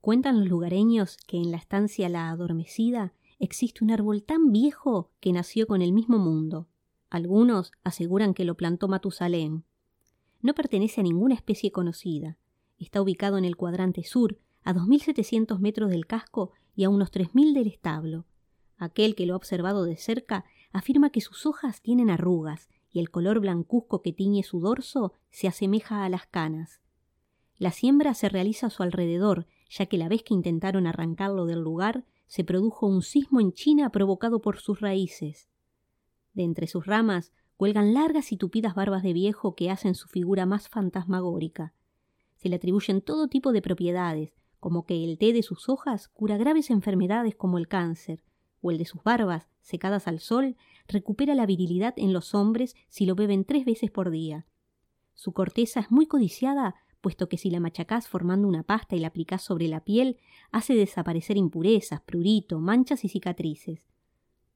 Cuentan 0.00 0.38
los 0.38 0.48
lugareños 0.48 1.16
que 1.26 1.36
en 1.36 1.50
la 1.50 1.56
estancia 1.56 2.08
La 2.08 2.30
Adormecida 2.30 3.12
existe 3.38 3.84
un 3.84 3.90
árbol 3.90 4.22
tan 4.22 4.52
viejo 4.52 5.10
que 5.20 5.32
nació 5.32 5.66
con 5.66 5.82
el 5.82 5.92
mismo 5.92 6.18
mundo. 6.18 6.68
Algunos 7.10 7.72
aseguran 7.84 8.34
que 8.34 8.44
lo 8.44 8.56
plantó 8.56 8.88
Matusalén. 8.88 9.64
No 10.40 10.54
pertenece 10.54 11.00
a 11.00 11.04
ninguna 11.04 11.34
especie 11.34 11.72
conocida. 11.72 12.38
Está 12.78 13.02
ubicado 13.02 13.38
en 13.38 13.44
el 13.44 13.56
cuadrante 13.56 14.04
sur, 14.04 14.38
a 14.62 14.72
2.700 14.72 15.58
metros 15.58 15.90
del 15.90 16.06
casco 16.06 16.52
y 16.76 16.84
a 16.84 16.90
unos 16.90 17.10
3.000 17.10 17.54
del 17.54 17.66
establo. 17.66 18.24
Aquel 18.76 19.16
que 19.16 19.26
lo 19.26 19.34
ha 19.34 19.36
observado 19.36 19.84
de 19.84 19.96
cerca 19.96 20.44
afirma 20.72 21.10
que 21.10 21.20
sus 21.20 21.46
hojas 21.46 21.82
tienen 21.82 22.10
arrugas 22.10 22.68
y 22.90 23.00
el 23.00 23.10
color 23.10 23.40
blancuzco 23.40 24.02
que 24.02 24.12
tiñe 24.12 24.42
su 24.44 24.60
dorso 24.60 25.12
se 25.30 25.48
asemeja 25.48 26.04
a 26.04 26.08
las 26.08 26.26
canas. 26.26 26.80
La 27.56 27.72
siembra 27.72 28.14
se 28.14 28.28
realiza 28.28 28.68
a 28.68 28.70
su 28.70 28.84
alrededor, 28.84 29.46
ya 29.68 29.86
que 29.86 29.98
la 29.98 30.08
vez 30.08 30.22
que 30.22 30.34
intentaron 30.34 30.86
arrancarlo 30.86 31.46
del 31.46 31.60
lugar, 31.60 32.04
se 32.26 32.44
produjo 32.44 32.86
un 32.86 33.02
sismo 33.02 33.40
en 33.40 33.52
China 33.52 33.90
provocado 33.90 34.40
por 34.40 34.58
sus 34.58 34.80
raíces. 34.80 35.48
De 36.34 36.42
entre 36.44 36.66
sus 36.66 36.86
ramas 36.86 37.32
cuelgan 37.56 37.94
largas 37.94 38.32
y 38.32 38.36
tupidas 38.36 38.74
barbas 38.74 39.02
de 39.02 39.12
viejo 39.12 39.54
que 39.54 39.70
hacen 39.70 39.94
su 39.94 40.08
figura 40.08 40.46
más 40.46 40.68
fantasmagórica. 40.68 41.74
Se 42.36 42.48
le 42.48 42.56
atribuyen 42.56 43.00
todo 43.00 43.28
tipo 43.28 43.52
de 43.52 43.62
propiedades, 43.62 44.32
como 44.60 44.86
que 44.86 45.04
el 45.04 45.18
té 45.18 45.32
de 45.32 45.42
sus 45.42 45.68
hojas 45.68 46.08
cura 46.08 46.36
graves 46.36 46.70
enfermedades 46.70 47.34
como 47.34 47.58
el 47.58 47.66
cáncer, 47.66 48.22
o 48.60 48.70
el 48.70 48.78
de 48.78 48.84
sus 48.84 49.02
barbas, 49.02 49.48
secadas 49.60 50.06
al 50.06 50.20
sol, 50.20 50.56
recupera 50.86 51.34
la 51.34 51.46
virilidad 51.46 51.94
en 51.96 52.12
los 52.12 52.34
hombres 52.34 52.74
si 52.88 53.06
lo 53.06 53.14
beben 53.14 53.44
tres 53.44 53.64
veces 53.64 53.90
por 53.90 54.10
día. 54.10 54.46
Su 55.14 55.32
corteza 55.32 55.80
es 55.80 55.90
muy 55.90 56.06
codiciada 56.06 56.76
puesto 57.00 57.28
que 57.28 57.38
si 57.38 57.50
la 57.50 57.60
machacás 57.60 58.08
formando 58.08 58.48
una 58.48 58.62
pasta 58.62 58.96
y 58.96 58.98
la 58.98 59.08
aplicás 59.08 59.42
sobre 59.42 59.68
la 59.68 59.84
piel, 59.84 60.18
hace 60.50 60.74
desaparecer 60.74 61.36
impurezas, 61.36 62.00
prurito, 62.00 62.60
manchas 62.60 63.04
y 63.04 63.08
cicatrices. 63.08 63.88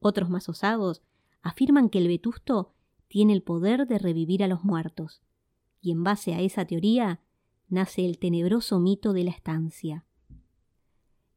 Otros 0.00 0.30
más 0.30 0.48
osados 0.48 1.02
afirman 1.42 1.88
que 1.88 1.98
el 1.98 2.08
vetusto 2.08 2.74
tiene 3.08 3.32
el 3.32 3.42
poder 3.42 3.86
de 3.86 3.98
revivir 3.98 4.42
a 4.42 4.48
los 4.48 4.64
muertos, 4.64 5.22
y 5.80 5.90
en 5.90 6.02
base 6.02 6.34
a 6.34 6.40
esa 6.40 6.64
teoría 6.64 7.20
nace 7.68 8.04
el 8.04 8.18
tenebroso 8.18 8.78
mito 8.80 9.12
de 9.12 9.24
la 9.24 9.30
estancia. 9.30 10.04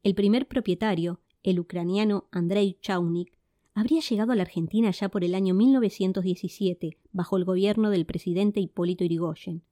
El 0.04 0.16
primer 0.16 0.48
propietario, 0.48 1.20
el 1.44 1.60
ucraniano 1.60 2.28
Andrei 2.32 2.78
Chaunik, 2.82 3.36
habría 3.74 4.02
llegado 4.02 4.32
a 4.32 4.36
la 4.36 4.44
Argentina 4.44 4.90
ya 4.92 5.10
por 5.10 5.24
el 5.24 5.36
año 5.36 5.54
1917, 5.54 6.98
bajo 7.12 7.38
el 7.38 7.44
gobierno 7.44 7.90
del 7.90 8.06
presidente 8.06 8.60
Hipólito 8.62 9.04
Yrigoyen. 9.04 9.64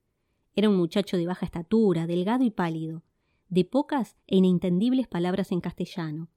Era 0.56 0.70
un 0.70 0.78
muchacho 0.78 1.18
de 1.18 1.26
baja 1.26 1.46
estatura, 1.46 2.06
delgado 2.06 2.44
y 2.44 2.52
pálido, 2.52 3.02
de 3.50 3.66
pocas 3.66 4.16
e 4.28 4.38
inentendibles 4.38 5.08
palabras 5.08 5.52
en 5.52 5.62
castellano. 5.62 6.30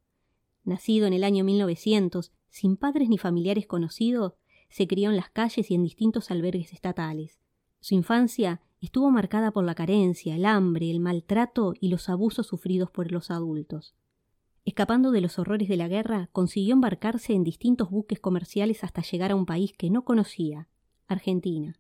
Nacido 0.65 1.07
en 1.07 1.13
el 1.13 1.23
año 1.23 1.45
1900, 1.45 2.33
sin 2.49 2.77
padres 2.79 3.11
ni 3.11 3.19
familiares 3.19 3.67
conocidos, 3.67 4.35
se 4.71 4.87
crió 4.87 5.11
en 5.11 5.17
las 5.17 5.29
calles 5.29 5.71
y 5.71 5.75
en 5.75 5.83
distintos 5.83 6.31
albergues 6.31 6.73
estatales. 6.73 7.41
Su 7.81 7.95
infancia 7.95 8.63
estuvo 8.81 9.11
marcada 9.11 9.51
por 9.51 9.65
la 9.65 9.75
carencia, 9.75 10.35
el 10.35 10.47
hambre, 10.47 10.91
el 10.91 11.01
maltrato 11.01 11.75
y 11.79 11.89
los 11.89 12.09
abusos 12.09 12.47
sufridos 12.47 12.91
por 12.91 13.13
los 13.13 13.31
adultos. 13.31 13.95
Escapando 14.65 15.13
de 15.13 15.21
los 15.21 15.39
horrores 15.39 15.69
de 15.69 15.77
la 15.77 15.89
guerra, 15.89 16.31
consiguió 16.33 16.73
embarcarse 16.73 17.35
en 17.35 17.45
distintos 17.45 17.91
buques 17.91 18.19
comerciales 18.19 18.83
hasta 18.83 19.03
llegar 19.03 19.31
a 19.31 19.37
un 19.37 19.47
país 19.47 19.75
que 19.77 19.91
no 19.91 20.05
conocía, 20.05 20.69
Argentina 21.07 21.79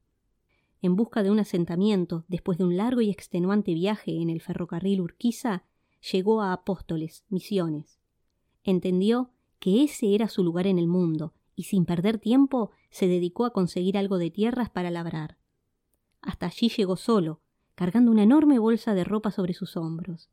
en 0.82 0.96
busca 0.96 1.22
de 1.22 1.30
un 1.30 1.38
asentamiento, 1.38 2.24
después 2.28 2.58
de 2.58 2.64
un 2.64 2.76
largo 2.76 3.00
y 3.00 3.10
extenuante 3.10 3.74
viaje 3.74 4.20
en 4.20 4.30
el 4.30 4.40
ferrocarril 4.40 5.00
Urquiza, 5.00 5.64
llegó 6.12 6.42
a 6.42 6.52
Apóstoles, 6.52 7.24
Misiones. 7.28 7.98
Entendió 8.62 9.30
que 9.58 9.82
ese 9.82 10.14
era 10.14 10.28
su 10.28 10.44
lugar 10.44 10.66
en 10.66 10.78
el 10.78 10.86
mundo, 10.86 11.32
y 11.54 11.64
sin 11.64 11.86
perder 11.86 12.18
tiempo 12.18 12.70
se 12.90 13.08
dedicó 13.08 13.46
a 13.46 13.52
conseguir 13.52 13.96
algo 13.96 14.18
de 14.18 14.30
tierras 14.30 14.70
para 14.70 14.90
labrar. 14.90 15.38
Hasta 16.20 16.46
allí 16.46 16.68
llegó 16.68 16.96
solo, 16.96 17.40
cargando 17.74 18.10
una 18.10 18.22
enorme 18.22 18.58
bolsa 18.58 18.94
de 18.94 19.04
ropa 19.04 19.30
sobre 19.30 19.54
sus 19.54 19.76
hombros. 19.76 20.30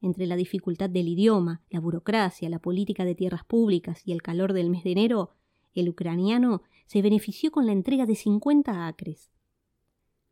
Entre 0.00 0.26
la 0.26 0.36
dificultad 0.36 0.88
del 0.88 1.08
idioma, 1.08 1.62
la 1.68 1.80
burocracia, 1.80 2.48
la 2.48 2.58
política 2.58 3.04
de 3.04 3.14
tierras 3.14 3.44
públicas 3.44 4.06
y 4.06 4.12
el 4.12 4.22
calor 4.22 4.52
del 4.52 4.70
mes 4.70 4.84
de 4.84 4.92
enero, 4.92 5.30
el 5.74 5.88
ucraniano 5.88 6.62
se 6.86 7.02
benefició 7.02 7.50
con 7.50 7.66
la 7.66 7.72
entrega 7.72 8.06
de 8.06 8.16
cincuenta 8.16 8.86
acres. 8.86 9.30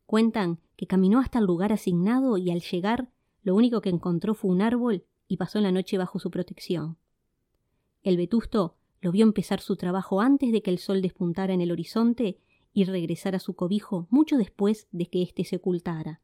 Cuentan 0.09 0.59
que 0.75 0.87
caminó 0.87 1.21
hasta 1.21 1.39
el 1.39 1.45
lugar 1.45 1.71
asignado 1.71 2.39
y 2.39 2.51
al 2.51 2.63
llegar 2.63 3.11
lo 3.43 3.55
único 3.55 3.83
que 3.83 3.91
encontró 3.91 4.33
fue 4.33 4.51
un 4.51 4.63
árbol 4.63 5.05
y 5.29 5.37
pasó 5.37 5.61
la 5.61 5.71
noche 5.71 5.99
bajo 5.99 6.19
su 6.19 6.31
protección. 6.31 6.97
El 8.03 8.17
vetusto 8.17 8.79
lo 9.03 9.13
vio 9.13 9.25
empezar 9.25 9.61
su 9.61 9.77
trabajo 9.77 10.23
antes 10.23 10.51
de 10.51 10.63
que 10.63 10.71
el 10.71 10.79
sol 10.79 11.03
despuntara 11.03 11.53
en 11.53 11.61
el 11.61 11.71
horizonte 11.71 12.39
y 12.73 12.85
regresara 12.85 13.37
a 13.37 13.41
su 13.41 13.55
cobijo 13.55 14.07
mucho 14.09 14.39
después 14.39 14.89
de 14.93 15.11
que 15.11 15.21
éste 15.21 15.45
se 15.45 15.57
ocultara. 15.57 16.23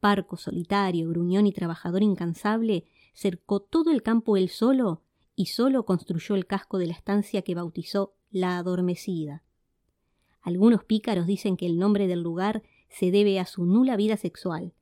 Parco, 0.00 0.38
solitario, 0.38 1.10
gruñón 1.10 1.46
y 1.46 1.52
trabajador 1.52 2.02
incansable, 2.02 2.86
cercó 3.12 3.60
todo 3.60 3.90
el 3.90 4.02
campo 4.02 4.38
él 4.38 4.48
solo 4.48 5.02
y 5.36 5.44
solo 5.44 5.84
construyó 5.84 6.36
el 6.36 6.46
casco 6.46 6.78
de 6.78 6.86
la 6.86 6.94
estancia 6.94 7.42
que 7.42 7.54
bautizó 7.54 8.14
la 8.30 8.56
adormecida. 8.56 9.44
Algunos 10.40 10.84
pícaros 10.84 11.26
dicen 11.26 11.58
que 11.58 11.66
el 11.66 11.78
nombre 11.78 12.06
del 12.06 12.22
lugar 12.22 12.62
se 12.88 13.10
debe 13.10 13.38
a 13.38 13.46
su 13.46 13.64
nula 13.64 13.96
vida 13.96 14.16
sexual. 14.16 14.72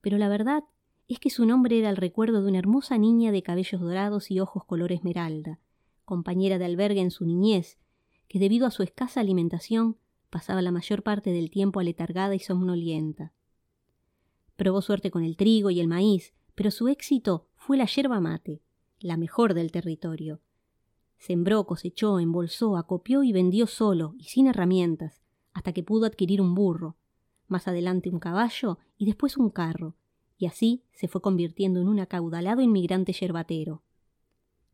Pero 0.00 0.18
la 0.18 0.28
verdad 0.28 0.64
es 1.08 1.18
que 1.18 1.30
su 1.30 1.46
nombre 1.46 1.78
era 1.78 1.90
el 1.90 1.96
recuerdo 1.96 2.42
de 2.42 2.48
una 2.48 2.58
hermosa 2.58 2.98
niña 2.98 3.32
de 3.32 3.42
cabellos 3.42 3.80
dorados 3.80 4.30
y 4.30 4.40
ojos 4.40 4.64
color 4.64 4.92
esmeralda, 4.92 5.60
compañera 6.04 6.58
de 6.58 6.64
albergue 6.64 7.00
en 7.00 7.10
su 7.10 7.24
niñez, 7.26 7.78
que 8.28 8.38
debido 8.38 8.66
a 8.66 8.70
su 8.70 8.82
escasa 8.82 9.20
alimentación 9.20 9.98
pasaba 10.30 10.62
la 10.62 10.72
mayor 10.72 11.02
parte 11.02 11.30
del 11.30 11.50
tiempo 11.50 11.80
aletargada 11.80 12.34
y 12.34 12.40
somnolienta. 12.40 13.32
Probó 14.56 14.82
suerte 14.82 15.10
con 15.10 15.24
el 15.24 15.36
trigo 15.36 15.70
y 15.70 15.80
el 15.80 15.88
maíz, 15.88 16.32
pero 16.54 16.70
su 16.70 16.88
éxito 16.88 17.48
fue 17.54 17.76
la 17.76 17.86
yerba 17.86 18.20
mate, 18.20 18.62
la 18.98 19.16
mejor 19.16 19.54
del 19.54 19.70
territorio. 19.70 20.40
Sembró, 21.18 21.64
cosechó, 21.66 22.18
embolsó, 22.18 22.76
acopió 22.76 23.22
y 23.22 23.32
vendió 23.32 23.66
solo 23.66 24.14
y 24.18 24.24
sin 24.24 24.46
herramientas, 24.46 25.22
hasta 25.52 25.72
que 25.72 25.82
pudo 25.82 26.06
adquirir 26.06 26.40
un 26.40 26.54
burro, 26.54 26.96
más 27.48 27.68
adelante 27.68 28.10
un 28.10 28.18
caballo 28.18 28.78
y 28.96 29.06
después 29.06 29.36
un 29.36 29.50
carro, 29.50 29.94
y 30.38 30.46
así 30.46 30.82
se 30.92 31.08
fue 31.08 31.20
convirtiendo 31.20 31.80
en 31.80 31.88
un 31.88 32.00
acaudalado 32.00 32.62
inmigrante 32.62 33.12
yerbatero. 33.12 33.82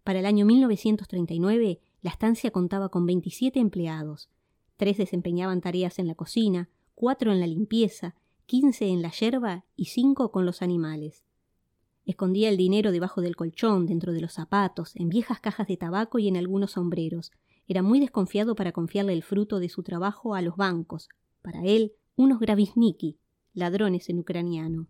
Para 0.05 0.21
el 0.21 0.27
año 0.27 0.47
1939, 0.47 1.81
la 2.03 2.11
estancia 2.11 2.51
contaba 2.51 2.89
con 2.89 3.07
27 3.07 3.61
empleados. 3.61 4.31
Tres 4.77 4.97
desempeñaban 4.97 5.61
tareas 5.61 5.99
en 5.99 6.07
la 6.07 6.15
cocina, 6.15 6.71
cuatro 6.95 7.33
en 7.33 7.41
la 7.41 7.47
limpieza, 7.47 8.15
quince 8.47 8.89
en 8.89 9.03
la 9.03 9.11
yerba 9.11 9.65
y 9.77 9.87
cinco 9.87 10.33
con 10.33 10.47
los 10.47 10.63
animales. 10.63 11.25
Escondía 12.07 12.49
el 12.49 12.57
dinero 12.57 12.91
debajo 12.91 13.21
del 13.21 13.37
colchón, 13.37 13.87
dentro 13.87 14.13
de 14.13 14.21
los 14.21 14.33
zapatos, 14.33 14.97
en 14.97 15.11
viejas 15.11 15.39
cajas 15.39 15.69
de 15.69 15.77
tabaco 15.77 16.19
y 16.19 16.29
en 16.29 16.37
algunos 16.37 16.73
sombreros. 16.73 17.31
Era 17.69 17.83
muy 17.83 18.01
desconfiado 18.01 18.57
para 18.57 18.73
confiarle 18.73 19.13
el 19.13 19.23
fruto 19.23 19.61
de 19.61 19.69
su 19.69 19.83
trabajo 19.83 20.35
a 20.35 20.43
los 20.43 20.57
bancos. 20.57 21.09
Para 21.43 21.63
él, 21.65 21.93
unos 22.21 22.39
gravisniki, 22.39 23.19
ladrones 23.55 24.11
en 24.11 24.19
ucraniano. 24.19 24.89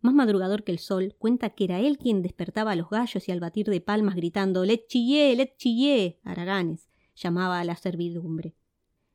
Más 0.00 0.14
madrugador 0.14 0.64
que 0.64 0.72
el 0.72 0.78
sol, 0.78 1.14
cuenta 1.18 1.50
que 1.50 1.64
era 1.64 1.80
él 1.80 1.98
quien 1.98 2.22
despertaba 2.22 2.72
a 2.72 2.76
los 2.76 2.88
gallos 2.88 3.28
y 3.28 3.32
al 3.32 3.40
batir 3.40 3.66
de 3.66 3.82
palmas 3.82 4.16
gritando 4.16 4.64
¡Let 4.64 4.86
chillé, 4.86 5.36
let 5.36 5.56
chillé! 5.58 6.20
Araganes, 6.24 6.88
llamaba 7.14 7.60
a 7.60 7.64
la 7.64 7.76
servidumbre. 7.76 8.56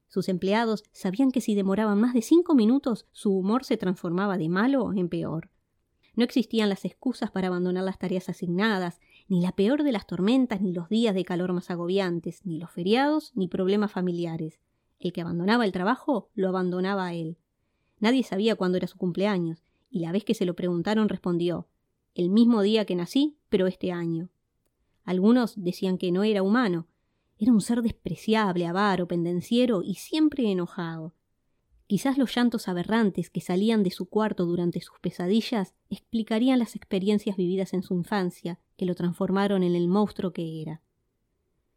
Sus 0.08 0.30
empleados 0.30 0.84
sabían 0.92 1.32
que 1.32 1.42
si 1.42 1.56
demoraban 1.56 2.00
más 2.00 2.14
de 2.14 2.22
cinco 2.22 2.54
minutos 2.54 3.08
su 3.14 3.36
humor 3.36 3.64
se 3.64 3.78
transformaba 3.78 4.38
de 4.38 4.50
malo 4.50 4.94
en 4.94 5.10
peor. 5.10 5.50
No 6.16 6.24
existían 6.24 6.70
las 6.70 6.86
excusas 6.86 7.32
para 7.32 7.48
abandonar 7.48 7.84
las 7.84 7.98
tareas 7.98 8.30
asignadas, 8.30 9.02
ni 9.28 9.42
la 9.42 9.54
peor 9.54 9.82
de 9.82 9.92
las 9.92 10.06
tormentas, 10.06 10.62
ni 10.62 10.72
los 10.72 10.88
días 10.88 11.16
de 11.16 11.26
calor 11.26 11.52
más 11.52 11.72
agobiantes, 11.72 12.46
ni 12.46 12.60
los 12.60 12.70
feriados, 12.70 13.32
ni 13.34 13.48
problemas 13.48 13.92
familiares. 13.92 14.60
El 15.04 15.12
que 15.12 15.20
abandonaba 15.20 15.66
el 15.66 15.74
trabajo 15.74 16.30
lo 16.34 16.48
abandonaba 16.48 17.08
a 17.08 17.14
él. 17.14 17.38
Nadie 18.00 18.24
sabía 18.24 18.56
cuándo 18.56 18.78
era 18.78 18.88
su 18.88 18.98
cumpleaños, 18.98 19.62
y 19.90 20.00
la 20.00 20.14
vez 20.14 20.24
que 20.24 20.34
se 20.34 20.46
lo 20.46 20.56
preguntaron 20.56 21.10
respondió 21.10 21.68
el 22.16 22.30
mismo 22.30 22.62
día 22.62 22.86
que 22.86 22.96
nací, 22.96 23.36
pero 23.50 23.68
este 23.68 23.92
año. 23.92 24.30
Algunos 25.04 25.62
decían 25.62 25.98
que 25.98 26.14
no 26.14 26.24
era 26.24 26.42
humano, 26.42 26.88
era 27.38 27.52
un 27.52 27.60
ser 27.60 27.82
despreciable, 27.82 28.66
avaro, 28.66 29.06
pendenciero 29.06 29.82
y 29.84 29.96
siempre 29.96 30.50
enojado. 30.50 31.14
Quizás 31.86 32.18
los 32.18 32.34
llantos 32.34 32.70
aberrantes 32.70 33.30
que 33.30 33.42
salían 33.42 33.84
de 33.84 33.92
su 33.92 34.06
cuarto 34.06 34.46
durante 34.46 34.80
sus 34.80 35.00
pesadillas 35.02 35.76
explicarían 35.90 36.60
las 36.60 36.78
experiencias 36.78 37.36
vividas 37.36 37.74
en 37.74 37.84
su 37.84 37.94
infancia 37.94 38.58
que 38.78 38.86
lo 38.86 38.96
transformaron 38.96 39.64
en 39.64 39.76
el 39.76 39.90
monstruo 39.90 40.32
que 40.32 40.62
era. 40.62 40.82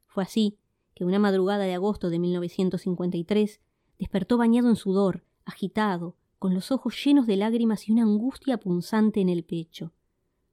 Fue 0.06 0.22
así 0.22 0.58
que 0.96 1.04
una 1.04 1.18
madrugada 1.18 1.64
de 1.64 1.74
agosto 1.74 2.08
de 2.08 2.18
1953 2.18 3.60
despertó 3.98 4.38
bañado 4.38 4.70
en 4.70 4.76
sudor, 4.76 5.24
agitado, 5.44 6.16
con 6.38 6.54
los 6.54 6.72
ojos 6.72 6.96
llenos 7.04 7.26
de 7.26 7.36
lágrimas 7.36 7.86
y 7.86 7.92
una 7.92 8.02
angustia 8.02 8.56
punzante 8.56 9.20
en 9.20 9.28
el 9.28 9.44
pecho. 9.44 9.92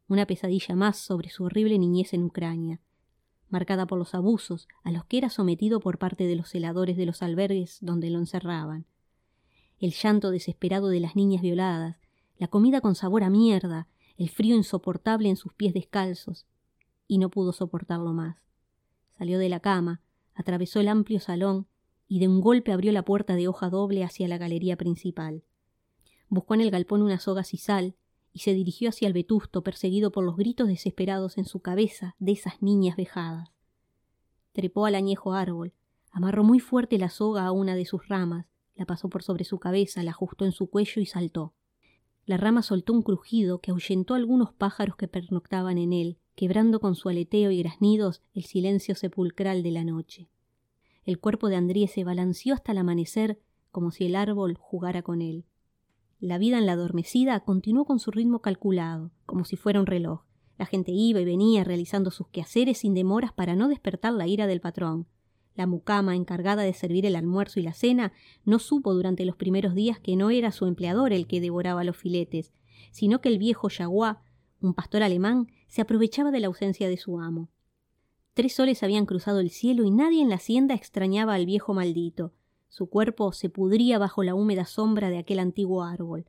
una 0.10 0.28
pesadilla 0.28 0.76
más 0.76 0.98
sobre 0.98 1.30
su 1.30 1.46
horrible 1.46 1.80
niñez 1.80 2.14
en 2.14 2.24
Ucrania, 2.24 2.82
marcada 3.48 3.88
por 3.88 3.98
los 3.98 4.14
abusos 4.14 4.68
a 4.84 4.92
los 4.92 5.06
que 5.06 5.18
era 5.18 5.30
sometido 5.30 5.80
por 5.80 5.98
parte 5.98 6.28
de 6.28 6.36
los 6.36 6.50
celadores 6.50 6.98
de 6.98 7.06
los 7.06 7.24
albergues 7.24 7.78
donde 7.80 8.10
lo 8.10 8.20
encerraban, 8.20 8.86
el 9.80 9.94
llanto 9.94 10.30
desesperado 10.30 10.90
de 10.90 11.00
las 11.00 11.16
niñas 11.16 11.42
violadas, 11.42 11.96
la 12.38 12.50
comida 12.50 12.82
con 12.82 12.96
sabor 12.96 13.24
a 13.24 13.30
mierda, 13.30 13.88
el 14.18 14.30
frío 14.30 14.58
insoportable 14.58 15.30
en 15.30 15.38
sus 15.38 15.54
pies 15.54 15.74
descalzos, 15.74 16.46
y 17.08 17.18
no 17.18 17.30
pudo 17.30 17.54
soportarlo 17.54 18.12
más. 18.12 18.36
Salió 19.18 19.40
de 19.40 19.48
la 19.48 19.62
cama, 19.62 20.02
atravesó 20.36 20.80
el 20.80 20.88
amplio 20.88 21.20
salón 21.20 21.68
y 22.08 22.20
de 22.20 22.28
un 22.28 22.42
golpe 22.42 22.72
abrió 22.72 22.92
la 22.92 23.06
puerta 23.06 23.36
de 23.36 23.48
hoja 23.48 23.70
doble 23.70 24.04
hacia 24.04 24.28
la 24.28 24.38
galería 24.38 24.78
principal. 24.78 25.44
Buscó 26.30 26.54
en 26.54 26.62
el 26.62 26.72
galpón 26.72 27.02
una 27.02 27.20
soga 27.20 27.44
sisal 27.44 27.96
y 28.34 28.40
se 28.40 28.54
dirigió 28.54 28.90
hacia 28.90 29.08
el 29.08 29.14
vetusto 29.14 29.64
perseguido 29.64 30.12
por 30.12 30.24
los 30.24 30.36
gritos 30.36 30.68
desesperados 30.68 31.38
en 31.38 31.46
su 31.46 31.60
cabeza 31.60 32.16
de 32.20 32.32
esas 32.32 32.62
niñas 32.62 32.98
vejadas. 32.98 33.50
Trepó 34.52 34.86
al 34.86 34.96
añejo 34.96 35.34
árbol, 35.34 35.74
amarró 36.12 36.44
muy 36.44 36.60
fuerte 36.60 36.98
la 36.98 37.10
soga 37.10 37.46
a 37.46 37.52
una 37.52 37.76
de 37.76 37.86
sus 37.86 38.08
ramas, 38.08 38.46
la 38.76 38.86
pasó 38.86 39.10
por 39.10 39.24
sobre 39.24 39.44
su 39.44 39.60
cabeza, 39.60 40.04
la 40.04 40.12
ajustó 40.12 40.46
en 40.46 40.52
su 40.52 40.68
cuello 40.68 41.02
y 41.02 41.06
saltó. 41.06 41.54
La 42.26 42.38
rama 42.38 42.64
soltó 42.64 42.94
un 42.94 43.04
crujido 43.04 43.60
que 43.60 43.72
ahuyentó 43.72 44.14
a 44.14 44.18
algunos 44.18 44.54
pájaros 44.54 44.96
que 44.96 45.08
pernoctaban 45.08 45.78
en 45.78 45.94
él, 45.94 46.18
quebrando 46.36 46.80
con 46.80 46.96
su 46.96 47.10
aleteo 47.10 47.52
y 47.52 47.60
graznidos 47.60 48.22
el 48.34 48.44
silencio 48.44 48.96
sepulcral 48.96 49.64
de 49.64 49.72
la 49.72 49.84
noche. 49.84 50.30
El 51.06 51.20
cuerpo 51.20 51.50
de 51.50 51.58
Andrés 51.58 51.92
se 51.92 52.04
balanceó 52.04 52.54
hasta 52.54 52.72
el 52.72 52.78
amanecer 52.78 53.40
como 53.72 53.92
si 53.92 54.06
el 54.06 54.16
árbol 54.16 54.56
jugara 54.58 55.02
con 55.02 55.22
él. 55.22 55.46
La 56.20 56.38
vida 56.38 56.58
en 56.58 56.66
la 56.66 56.74
adormecida 56.74 57.40
continuó 57.42 57.86
con 57.86 58.00
su 58.00 58.12
ritmo 58.12 58.40
calculado, 58.40 59.12
como 59.26 59.44
si 59.44 59.58
fuera 59.58 59.80
un 59.80 59.86
reloj. 59.86 60.22
La 60.58 60.66
gente 60.66 60.92
iba 60.92 61.20
y 61.20 61.26
venía 61.26 61.64
realizando 61.64 62.12
sus 62.12 62.28
quehaceres 62.30 62.78
sin 62.78 62.94
demoras 62.94 63.34
para 63.34 63.56
no 63.56 63.68
despertar 63.68 64.14
la 64.14 64.28
ira 64.28 64.48
del 64.48 64.62
patrón. 64.62 65.08
La 65.56 65.68
mucama, 65.68 66.16
encargada 66.16 66.64
de 66.64 66.74
servir 66.74 67.06
el 67.06 67.16
almuerzo 67.16 67.60
y 67.60 67.64
la 67.64 67.74
cena, 67.74 68.14
no 68.46 68.60
supo 68.60 68.94
durante 68.94 69.26
los 69.26 69.36
primeros 69.36 69.76
días 69.76 70.00
que 70.00 70.16
no 70.16 70.30
era 70.30 70.52
su 70.52 70.66
empleador 70.66 71.12
el 71.12 71.28
que 71.28 71.42
devoraba 71.42 71.84
los 71.84 71.98
filetes, 71.98 72.54
sino 72.92 73.22
que 73.22 73.30
el 73.30 73.38
viejo 73.38 73.70
Yaguá, 73.70 74.22
un 74.62 74.74
pastor 74.74 75.04
alemán, 75.04 75.48
se 75.74 75.82
aprovechaba 75.82 76.30
de 76.30 76.40
la 76.40 76.46
ausencia 76.46 76.88
de 76.88 76.98
su 76.98 77.20
amo. 77.20 77.50
Tres 78.36 78.54
soles 78.54 78.84
habían 78.84 79.08
cruzado 79.08 79.40
el 79.40 79.50
cielo 79.50 79.86
y 79.86 79.90
nadie 79.90 80.22
en 80.22 80.30
la 80.30 80.36
hacienda 80.36 80.76
extrañaba 80.76 81.34
al 81.34 81.48
viejo 81.48 81.74
maldito. 81.74 82.32
Su 82.70 82.92
cuerpo 82.92 83.32
se 83.32 83.50
pudría 83.50 83.98
bajo 83.98 84.22
la 84.22 84.36
húmeda 84.36 84.66
sombra 84.66 85.10
de 85.10 85.18
aquel 85.18 85.40
antiguo 85.40 85.82
árbol. 85.82 86.28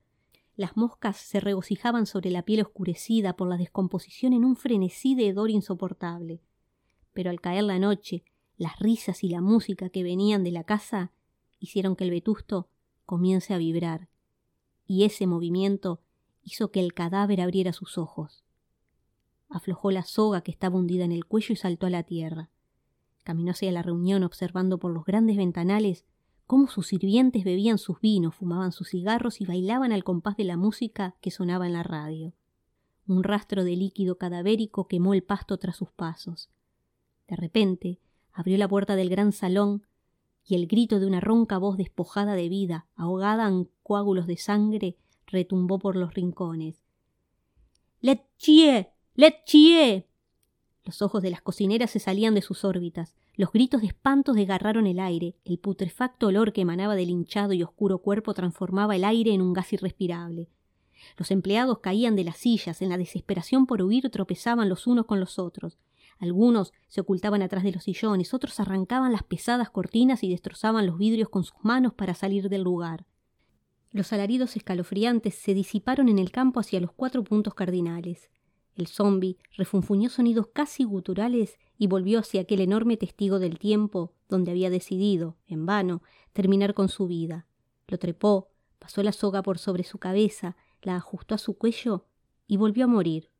Las 0.56 0.78
moscas 0.78 1.18
se 1.18 1.40
regocijaban 1.40 2.06
sobre 2.06 2.30
la 2.30 2.46
piel 2.46 2.62
oscurecida 2.62 3.36
por 3.36 3.46
la 3.46 3.58
descomposición 3.58 4.32
en 4.32 4.46
un 4.46 4.56
frenesí 4.56 5.14
de 5.14 5.28
hedor 5.28 5.50
insoportable. 5.50 6.40
Pero 7.12 7.28
al 7.28 7.42
caer 7.42 7.64
la 7.64 7.78
noche, 7.78 8.24
las 8.56 8.78
risas 8.78 9.22
y 9.24 9.28
la 9.28 9.42
música 9.42 9.90
que 9.90 10.02
venían 10.02 10.42
de 10.42 10.52
la 10.52 10.64
casa 10.64 11.12
hicieron 11.58 11.96
que 11.96 12.04
el 12.04 12.10
vetusto 12.10 12.70
comience 13.04 13.52
a 13.52 13.58
vibrar, 13.58 14.08
y 14.86 15.04
ese 15.04 15.26
movimiento 15.26 16.00
hizo 16.42 16.70
que 16.70 16.80
el 16.80 16.94
cadáver 16.94 17.42
abriera 17.42 17.74
sus 17.74 17.98
ojos. 17.98 18.43
Aflojó 19.54 19.92
la 19.92 20.02
soga 20.02 20.40
que 20.40 20.50
estaba 20.50 20.76
hundida 20.76 21.04
en 21.04 21.12
el 21.12 21.26
cuello 21.26 21.52
y 21.52 21.56
saltó 21.56 21.86
a 21.86 21.90
la 21.90 22.02
tierra. 22.02 22.50
Caminó 23.22 23.52
hacia 23.52 23.70
la 23.70 23.82
reunión 23.82 24.24
observando 24.24 24.78
por 24.78 24.92
los 24.92 25.04
grandes 25.04 25.36
ventanales 25.36 26.04
cómo 26.48 26.66
sus 26.66 26.88
sirvientes 26.88 27.44
bebían 27.44 27.78
sus 27.78 28.00
vinos, 28.00 28.34
fumaban 28.34 28.72
sus 28.72 28.88
cigarros 28.88 29.40
y 29.40 29.46
bailaban 29.46 29.92
al 29.92 30.02
compás 30.02 30.36
de 30.36 30.42
la 30.42 30.56
música 30.56 31.14
que 31.20 31.30
sonaba 31.30 31.68
en 31.68 31.74
la 31.74 31.84
radio. 31.84 32.32
Un 33.06 33.22
rastro 33.22 33.62
de 33.62 33.76
líquido 33.76 34.18
cadavérico 34.18 34.88
quemó 34.88 35.14
el 35.14 35.22
pasto 35.22 35.56
tras 35.56 35.76
sus 35.76 35.92
pasos. 35.92 36.50
De 37.28 37.36
repente, 37.36 38.00
abrió 38.32 38.58
la 38.58 38.66
puerta 38.66 38.96
del 38.96 39.08
gran 39.08 39.30
salón 39.30 39.86
y 40.44 40.56
el 40.56 40.66
grito 40.66 40.98
de 40.98 41.06
una 41.06 41.20
ronca 41.20 41.58
voz 41.58 41.76
despojada 41.76 42.34
de 42.34 42.48
vida, 42.48 42.88
ahogada 42.96 43.46
en 43.46 43.70
coágulos 43.84 44.26
de 44.26 44.36
sangre, 44.36 44.96
retumbó 45.28 45.78
por 45.78 45.94
los 45.94 46.12
rincones. 46.12 46.82
¡Let 48.00 48.22
chie! 48.36 48.93
¡Let 49.16 49.44
chie! 49.44 50.08
Los 50.84 51.00
ojos 51.00 51.22
de 51.22 51.30
las 51.30 51.40
cocineras 51.40 51.92
se 51.92 52.00
salían 52.00 52.34
de 52.34 52.42
sus 52.42 52.64
órbitas, 52.64 53.14
los 53.36 53.52
gritos 53.52 53.80
de 53.80 53.86
espanto 53.86 54.32
desgarraron 54.32 54.88
el 54.88 54.98
aire, 54.98 55.36
el 55.44 55.60
putrefacto 55.60 56.26
olor 56.26 56.52
que 56.52 56.62
emanaba 56.62 56.96
del 56.96 57.10
hinchado 57.10 57.52
y 57.52 57.62
oscuro 57.62 57.98
cuerpo 57.98 58.34
transformaba 58.34 58.96
el 58.96 59.04
aire 59.04 59.32
en 59.32 59.40
un 59.40 59.52
gas 59.52 59.72
irrespirable. 59.72 60.48
Los 61.16 61.30
empleados 61.30 61.78
caían 61.78 62.16
de 62.16 62.24
las 62.24 62.38
sillas, 62.38 62.82
en 62.82 62.88
la 62.88 62.98
desesperación 62.98 63.66
por 63.66 63.82
huir 63.82 64.10
tropezaban 64.10 64.68
los 64.68 64.88
unos 64.88 65.06
con 65.06 65.20
los 65.20 65.38
otros. 65.38 65.78
Algunos 66.18 66.72
se 66.88 67.00
ocultaban 67.00 67.40
atrás 67.40 67.62
de 67.62 67.70
los 67.70 67.84
sillones, 67.84 68.34
otros 68.34 68.58
arrancaban 68.58 69.12
las 69.12 69.22
pesadas 69.22 69.70
cortinas 69.70 70.24
y 70.24 70.30
destrozaban 70.30 70.86
los 70.86 70.98
vidrios 70.98 71.28
con 71.28 71.44
sus 71.44 71.56
manos 71.62 71.94
para 71.94 72.14
salir 72.14 72.48
del 72.48 72.62
lugar. 72.62 73.06
Los 73.92 74.12
alaridos 74.12 74.56
escalofriantes 74.56 75.36
se 75.36 75.54
disiparon 75.54 76.08
en 76.08 76.18
el 76.18 76.32
campo 76.32 76.58
hacia 76.58 76.80
los 76.80 76.92
cuatro 76.92 77.22
puntos 77.22 77.54
cardinales. 77.54 78.28
El 78.74 78.88
zombi 78.88 79.38
refunfuñó 79.56 80.08
sonidos 80.08 80.48
casi 80.52 80.84
guturales 80.84 81.58
y 81.78 81.86
volvió 81.86 82.18
hacia 82.18 82.40
aquel 82.40 82.60
enorme 82.60 82.96
testigo 82.96 83.38
del 83.38 83.58
tiempo 83.58 84.12
donde 84.28 84.50
había 84.50 84.70
decidido, 84.70 85.36
en 85.46 85.64
vano, 85.64 86.02
terminar 86.32 86.74
con 86.74 86.88
su 86.88 87.06
vida. 87.06 87.46
Lo 87.86 87.98
trepó, 87.98 88.50
pasó 88.78 89.02
la 89.02 89.12
soga 89.12 89.42
por 89.42 89.58
sobre 89.58 89.84
su 89.84 89.98
cabeza, 89.98 90.56
la 90.82 90.96
ajustó 90.96 91.34
a 91.34 91.38
su 91.38 91.56
cuello 91.56 92.06
y 92.46 92.56
volvió 92.56 92.84
a 92.84 92.88
morir. 92.88 93.30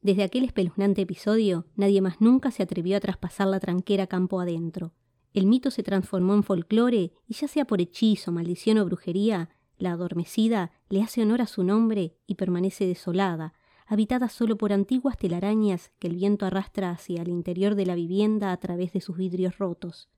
Desde 0.00 0.22
aquel 0.22 0.44
espeluznante 0.44 1.02
episodio, 1.02 1.66
nadie 1.74 2.00
más 2.00 2.20
nunca 2.20 2.50
se 2.50 2.62
atrevió 2.62 2.96
a 2.96 3.00
traspasar 3.00 3.48
la 3.48 3.60
tranquera 3.60 4.06
campo 4.06 4.40
adentro. 4.40 4.94
El 5.34 5.46
mito 5.46 5.70
se 5.70 5.82
transformó 5.82 6.34
en 6.34 6.42
folclore 6.42 7.12
y 7.26 7.34
ya 7.34 7.48
sea 7.48 7.66
por 7.66 7.80
hechizo, 7.80 8.32
maldición 8.32 8.78
o 8.78 8.84
brujería, 8.84 9.50
la 9.76 9.92
adormecida 9.92 10.72
le 10.88 11.02
hace 11.02 11.22
honor 11.22 11.42
a 11.42 11.46
su 11.46 11.62
nombre 11.62 12.16
y 12.26 12.34
permanece 12.34 12.86
desolada, 12.86 13.54
habitada 13.88 14.28
solo 14.28 14.58
por 14.58 14.72
antiguas 14.72 15.16
telarañas 15.16 15.92
que 15.98 16.08
el 16.08 16.14
viento 16.14 16.44
arrastra 16.44 16.90
hacia 16.90 17.22
el 17.22 17.28
interior 17.28 17.74
de 17.74 17.86
la 17.86 17.94
vivienda 17.94 18.52
a 18.52 18.56
través 18.58 18.92
de 18.92 19.00
sus 19.00 19.16
vidrios 19.16 19.56
rotos. 19.56 20.10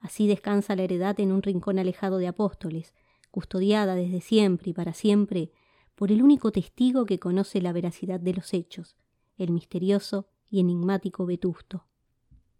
Así 0.00 0.26
descansa 0.26 0.74
la 0.74 0.82
heredad 0.82 1.18
en 1.20 1.30
un 1.30 1.42
rincón 1.42 1.78
alejado 1.78 2.18
de 2.18 2.26
apóstoles, 2.26 2.92
custodiada 3.30 3.94
desde 3.94 4.20
siempre 4.20 4.70
y 4.70 4.72
para 4.72 4.92
siempre 4.92 5.52
por 5.94 6.10
el 6.10 6.20
único 6.20 6.50
testigo 6.50 7.06
que 7.06 7.20
conoce 7.20 7.60
la 7.62 7.72
veracidad 7.72 8.18
de 8.18 8.34
los 8.34 8.52
hechos, 8.54 8.96
el 9.36 9.52
misterioso 9.52 10.26
y 10.50 10.58
enigmático 10.58 11.26
Vetusto. 11.26 11.89